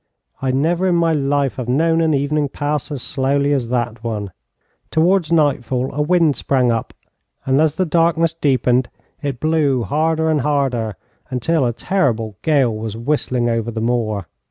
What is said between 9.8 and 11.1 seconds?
harder and harder,